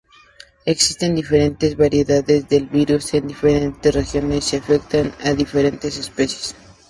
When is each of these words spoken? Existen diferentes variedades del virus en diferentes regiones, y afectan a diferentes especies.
Existen 0.65 1.13
diferentes 1.13 1.77
variedades 1.77 2.49
del 2.49 2.65
virus 2.65 3.13
en 3.13 3.27
diferentes 3.27 3.93
regiones, 3.93 4.51
y 4.51 4.55
afectan 4.55 5.13
a 5.23 5.31
diferentes 5.35 5.95
especies. 5.95 6.55